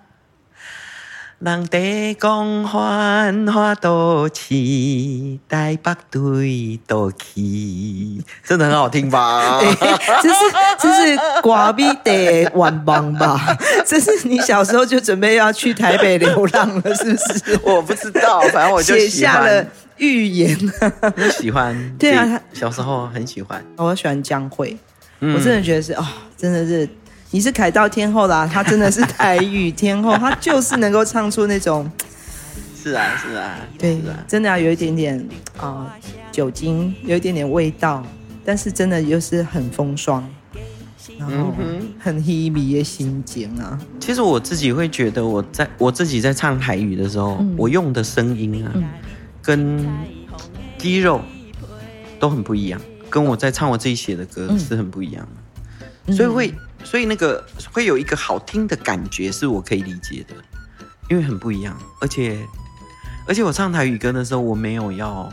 [1.44, 9.58] 人地讲繁华都市，台北对都去，真的很好听吧？
[9.58, 9.74] 欸、
[10.22, 10.38] 这是
[10.78, 13.54] 这是瓜逼的晚帮吧？
[13.84, 17.60] 这是你小时候就准备要去台北流浪了，是不是？
[17.62, 19.66] 我不知道，反正我就写下了
[19.98, 20.58] 预言。
[21.02, 23.62] 我喜欢，对啊，小时候很喜欢。
[23.76, 24.78] 我喜欢江蕙，
[25.20, 26.06] 我真的觉得是哦，
[26.38, 26.88] 真的是。
[27.34, 31.90] 你是凯道天后啦，她真的是台语天后，她就是能够唱出那种，
[32.80, 35.18] 是啊是啊，对，啊、真的要有一点点
[35.56, 35.92] 啊、呃、
[36.30, 38.06] 酒精，有一点点味道，
[38.44, 40.24] 但是真的又是很风霜，
[41.18, 41.52] 然后
[41.98, 43.76] 很稀微的心情啊。
[43.98, 48.84] 其实我自己会觉得，我在我自己在唱台语的时候，嗯、我用的声音啊，嗯、
[49.42, 49.84] 跟
[50.78, 51.20] 肌肉
[52.20, 55.26] 都很不一样，跟我在唱我自己写的歌是很不一样
[55.76, 56.54] 的，嗯、所以会。
[56.84, 57.42] 所以那个
[57.72, 60.34] 会有一个好听的感觉，是我可以理解的，
[61.10, 61.76] 因为很不一样。
[62.00, 62.38] 而且，
[63.26, 65.32] 而且我唱台语歌的时候，我没有要，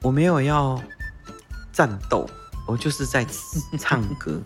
[0.00, 0.80] 我没有要
[1.72, 2.26] 战斗，
[2.66, 3.26] 我就是在
[3.78, 4.40] 唱歌。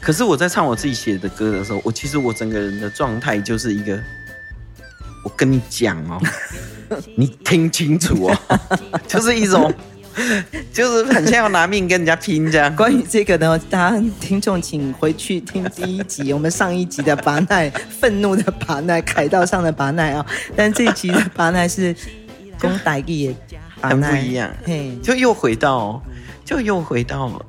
[0.00, 3.98] 可是我在唱我自己写的歌的时候，我其实我整个人的状态就是一个，
[5.24, 6.20] 我跟你讲哦，
[7.16, 8.60] 你听清楚哦，
[9.06, 9.72] 就是一种。
[10.72, 12.74] 就是很像要拿命跟人家拼这样。
[12.76, 20.24] 关于这个呢，大家听众请回去听第一集，我们上一集的巴奈，愤怒的巴奈，凯道上的巴奈啊。
[20.56, 21.94] 但这一集的巴奈是
[22.60, 23.34] 公台语的
[23.80, 24.50] 巴奈，很不一样。
[24.64, 26.02] 嘿，就又回到，
[26.44, 27.44] 就又回到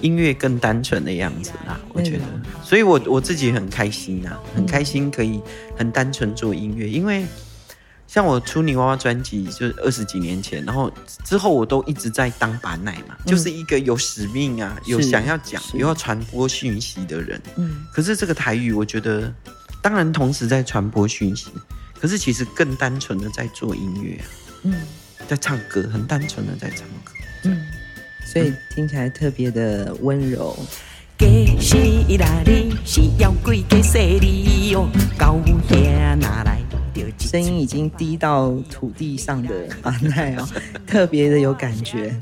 [0.00, 1.80] 音乐更单纯的样子啦。
[1.92, 2.24] 我觉得，
[2.62, 5.40] 所以我我自己很开心啊，很开心可以
[5.76, 7.24] 很单纯做音乐，因为。
[8.12, 10.92] 像我出泥娃娃专辑，就是二十几年前，然后
[11.24, 17.40] 之后我都一直在当把奶嘛，嗯、就是一个有使命啊，有想要讲，又要传播讯息的人。
[17.54, 19.32] 嗯，可是这个台语，我觉得
[19.80, 21.50] 当然同时在传播讯息，
[22.00, 24.26] 可是其实更单纯的在做音乐啊，
[24.64, 24.74] 嗯，
[25.28, 27.12] 在唱歌，很单纯的在唱歌，
[27.44, 27.64] 嗯，
[28.26, 30.58] 所以听起来特别的温柔。
[37.18, 40.48] 声音已经低到土地上的 阿奈哦，
[40.86, 42.14] 特别的有感觉。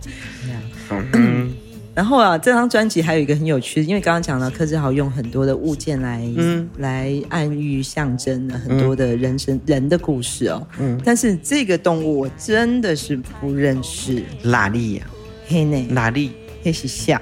[1.12, 1.54] 嗯，
[1.94, 10.66] 然后啊，这张专辑还有一个很有趣的，因为刚刚讲到柯志豪用很多的物件来、嗯、来暗喻象征了很多的人生、嗯、人的故事哦。
[10.78, 14.24] 嗯，但是这个动物我真的是不认识。
[14.42, 15.06] 哪里呀？
[15.46, 16.32] 黑内哪里？
[16.62, 17.20] 黑是下。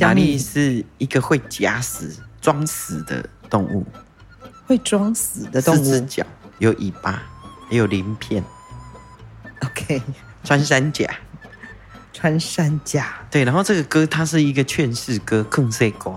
[0.00, 3.82] 拉力是一个会假死、装死的动物？
[4.66, 6.26] 会装死的动物，四只脚。
[6.58, 7.22] 有尾巴，
[7.70, 8.42] 也有鳞片。
[9.64, 10.00] OK，
[10.44, 11.08] 穿山甲，
[12.12, 13.14] 穿山甲。
[13.30, 16.14] 对，然后这个歌它是一个劝世歌，劝世歌，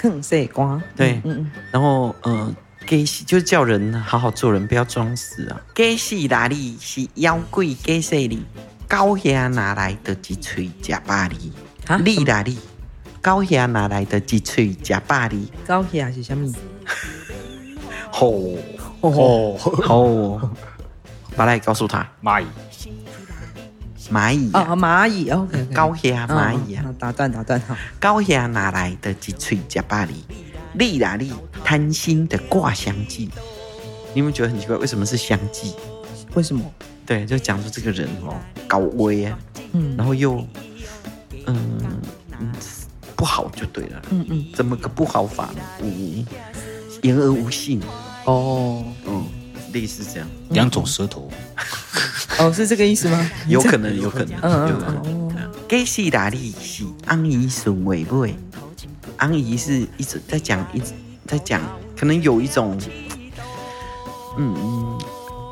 [0.00, 0.80] 劝世歌。
[0.96, 1.50] 对，嗯嗯。
[1.72, 2.54] 然后，呃，
[2.86, 5.60] 假戏就是叫人好好做人，不要装死啊。
[5.74, 7.66] 假戏哪里是妖怪？
[7.74, 8.44] 假戏里
[8.88, 11.52] 高下哪来的一嘴假巴黎？
[11.86, 12.58] 啊，你哪里
[13.20, 15.50] 高下哪来的一嘴假巴黎？
[15.66, 16.52] 高下是什么？
[18.10, 18.56] 吼。
[19.02, 20.40] 吼吼，
[21.34, 22.46] 把来告诉他蚂蚁，
[24.12, 30.22] 蚂蚁啊蚂蚁，OK，高下蚂蚁啊，打断打断哈，高下哪来的一喙假巴黎？
[30.74, 31.32] 利哪里
[31.64, 33.30] 贪心的挂香剂？
[34.12, 34.76] 你有没有觉得很奇怪？
[34.76, 35.74] 为什么是香剂？
[36.34, 36.62] 为什么？
[37.06, 38.34] 对，就讲出这个人哦，
[38.68, 39.38] 高危啊，
[39.72, 40.44] 嗯，然后又
[41.46, 41.80] 嗯
[42.38, 42.52] 嗯
[43.16, 45.48] 不好就对了，嗯嗯，怎么个不好法？
[45.82, 46.24] 嗯，
[47.02, 47.80] 言而无信。
[48.24, 49.24] 哦，嗯，
[49.72, 51.30] 类似这样，两种舌头，
[52.38, 53.30] 哦，是这个意思吗？
[53.48, 55.50] 有可能，有可能，嗯嗯嗯。
[55.68, 58.34] 假死哪里是安姨损尾尾？
[59.16, 60.92] 安姨是一直在讲，一直
[61.26, 61.62] 在讲，
[61.96, 62.76] 可能有一种，
[64.36, 64.98] 嗯嗯，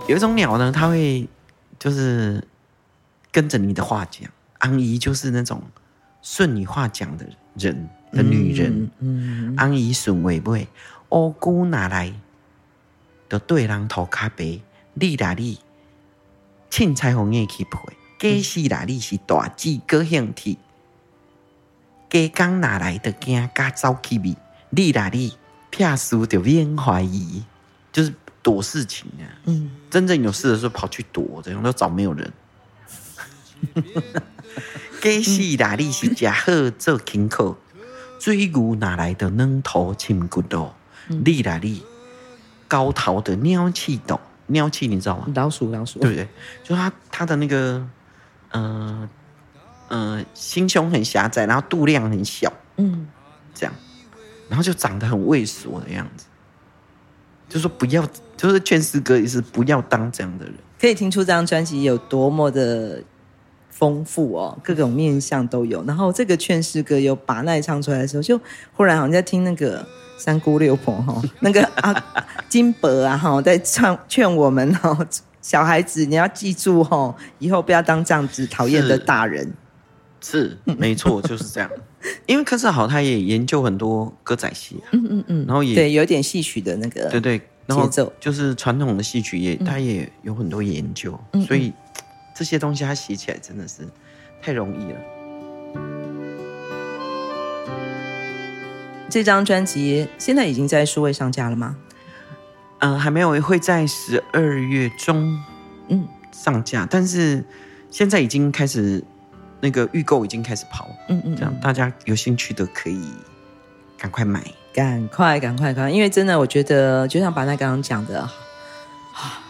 [0.08, 1.28] 有一种鸟呢，它会
[1.78, 2.42] 就是
[3.30, 4.28] 跟着你的话讲。
[4.58, 5.62] 安姨就是那种
[6.20, 10.66] 顺你话讲的人的女人，嗯，安姨损尾尾，
[11.10, 12.12] 乌龟哪来？
[13.28, 14.60] 就对人涂骹白，
[14.94, 15.58] 你哪里？
[16.70, 17.78] 凊彩虹叶去配，
[18.18, 20.58] 假死哪里是大只高兴体？
[22.10, 23.48] 假刚哪来的惊？
[23.54, 24.36] 加走去味？
[24.70, 25.36] 你啦你，
[25.70, 27.42] 撇事就免怀疑，
[27.90, 29.24] 就是躲事情啊。
[29.44, 32.32] 嗯，真正有事的时候跑去躲，这样都找没有人。
[35.00, 37.56] 假使啦你是食好做轻口，
[38.18, 40.74] 水牛哪来的软土深骨头？
[41.08, 41.82] 你啦你，
[42.68, 45.26] 高头的鸟气斗，鸟气你知道吗？
[45.34, 46.28] 老鼠老鼠，对不对？
[46.62, 47.86] 就它它的那个，
[48.52, 49.08] 嗯、呃、
[49.88, 53.08] 嗯、呃，心胸很狭窄，然后肚量很小，嗯，
[53.54, 53.74] 这样，
[54.48, 56.26] 然后就长得很畏缩的样子。
[57.48, 58.06] 就说不要，
[58.36, 60.54] 就是劝世哥也是不要当这样的人。
[60.78, 63.02] 可以听出这张专辑有多么的
[63.78, 65.84] 丰富哦，各种面相都有。
[65.84, 68.40] 然后这个劝世歌有把奈唱出来的时候，就
[68.74, 69.86] 忽然好像在听那个
[70.18, 71.94] 三姑六婆哈， 那个啊
[72.48, 74.98] 金伯啊哈，在唱劝我们哈，
[75.40, 79.52] 小孩子你要记住哈，以后不要当这样子讨厌的大人。
[80.20, 81.70] 是，是没错，就是这样。
[82.26, 91.72] 因为柯智豪他也研究很多歌仔戏，啊，嗯嗯嗯，然后也对有点戏曲的那个，对对，然后就是传统的戏曲也，嗯、他也有很多研究，嗯、所以
[92.38, 93.82] 这些东西它写起来真的是
[94.40, 94.98] 太容易了。
[99.10, 101.76] 这张专辑现在已经在数位上架了吗？
[102.78, 105.42] 嗯、呃，还没有，会在十二月中
[105.88, 107.44] 嗯上架，嗯、但是
[107.90, 109.02] 现在已经开始。
[109.60, 113.10] 那个预购已经开始跑，嗯，嗯嗯，这样大家有兴趣的可以
[113.98, 114.40] 赶快买，
[114.72, 118.30] 赶快赶快赶快，因为真的我觉得就像把那刚刚讲的，啊，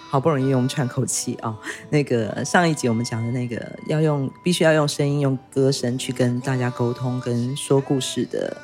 [0.09, 1.57] 好不容易我们喘口气啊，
[1.91, 8.57] 那个上一集我们讲的那个要用必须要用声音用歌声去跟大家沟通跟说故事的，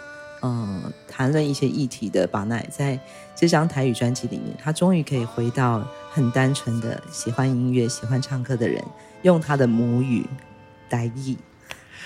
[0.42, 2.98] 嗯，谈论一些议题的巴奈，在
[3.36, 8.82] 这张台语专辑里面，他终于可以回到很单纯的喜欢音乐喜欢唱歌的人，
[9.22, 10.26] 用他的母语。
[10.90, 11.36] 台语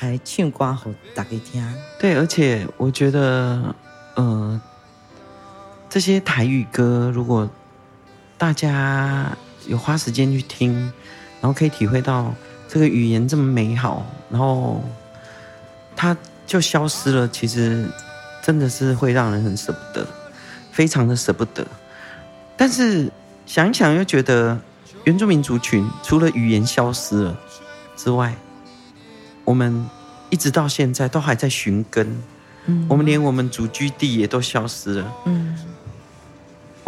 [0.01, 1.75] 来唱歌给大家听。
[1.99, 3.75] 对，而且我觉得，
[4.15, 4.59] 呃，
[5.91, 7.47] 这些台语歌，如果
[8.39, 9.37] 大家
[9.67, 10.73] 有花时间去听，
[11.41, 12.33] 然后可以体会到
[12.69, 14.83] 这个语言这么美好，然后
[15.97, 16.17] 它
[16.47, 17.85] 就消失了，其实
[18.41, 20.07] 真的是会让人很舍不得，
[20.71, 21.67] 非常的舍不得。
[22.57, 23.11] 但是
[23.45, 24.57] 想一想，又觉得
[25.05, 27.37] 原住民族群除了语言消失了
[27.97, 28.33] 之外，
[29.45, 29.85] 我们
[30.31, 32.07] 一直到现在都还在寻根，
[32.67, 35.59] 嗯，我们连我们祖居地也都消失了，嗯，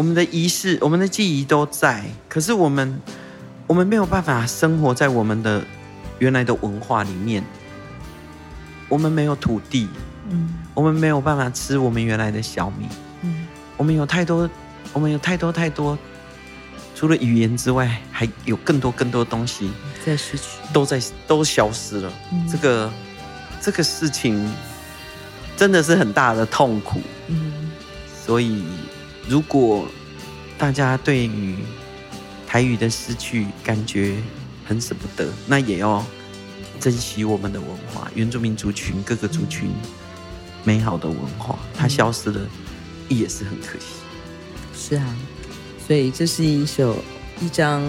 [0.01, 2.99] 我们的仪式、我们的记忆都在，可是我们，
[3.67, 5.63] 我们没有办法生活在我们的
[6.19, 7.45] 原来的文化里面，
[8.89, 9.87] 我们没有土地，
[10.31, 12.87] 嗯，我们没有办法吃我们原来的小米，
[13.21, 13.47] 嗯，
[13.77, 14.49] 我们有太多，
[14.95, 15.99] 我们有太多太多，
[16.95, 19.71] 除了语言之外，还有更多更多东西。
[20.07, 22.11] 在失去，都在都消失了。
[22.33, 22.91] 嗯、这个
[23.61, 24.51] 这个事情
[25.59, 27.03] 真的是很大的痛苦。
[27.27, 27.71] 嗯，
[28.25, 28.65] 所以
[29.31, 29.87] 如果
[30.59, 31.55] 大家对于
[32.49, 34.17] 台语的失去感觉
[34.67, 36.05] 很舍不得，那也要
[36.81, 39.71] 珍惜我们的文化，原住民族群各个族群
[40.65, 42.41] 美好的文化，它消失了
[43.09, 43.87] 也是很可惜。
[44.75, 45.17] 是啊，
[45.87, 46.97] 所以这是一首
[47.41, 47.81] 一张。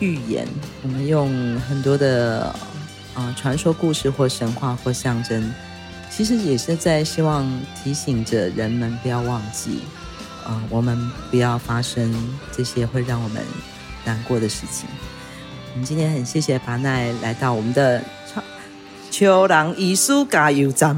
[0.00, 0.46] 寓言，
[0.84, 2.54] 我们用很多的
[3.14, 5.52] 啊、传说故事或神话或象征，
[6.08, 7.44] 其实也是在希望
[7.82, 9.80] 提醒着人们不要忘记，
[10.48, 10.98] 啊、呃，我们
[11.30, 12.12] 不要发生
[12.50, 13.44] 这些会让我们
[14.04, 14.88] 难过的事情。
[15.74, 18.02] 我们今天很谢谢巴奈来到我们的
[19.10, 20.96] 秋人艺术加油站。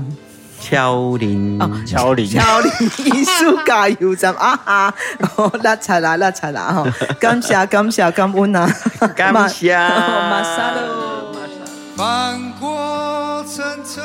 [0.62, 2.70] 超龄，超龄，超龄
[3.06, 4.94] 艺术加油站啊哈！
[5.36, 6.84] 哦拉柴啦，拉柴啦哈！
[7.18, 8.70] 感谢，感谢，感恩啊！
[9.16, 11.34] 感谢， 马萨喽！
[11.96, 14.04] 翻过层层